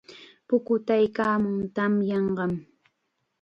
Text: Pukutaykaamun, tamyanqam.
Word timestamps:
Pukutaykaamun, 0.47 1.57
tamyanqam. 1.75 2.53